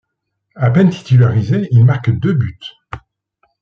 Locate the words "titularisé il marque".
0.89-2.09